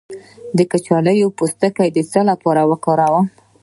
د 0.57 0.59
کچالو 0.71 1.27
پوستکی 1.37 1.89
د 1.93 1.99
څه 2.11 2.21
لپاره 2.29 2.61
وکاروم؟ 2.71 3.25